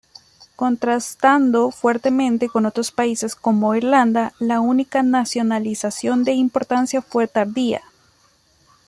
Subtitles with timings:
[0.55, 7.83] Contrastando fuertemente con otros países como Irlanda, la única nacionalización de importancia fue tardía.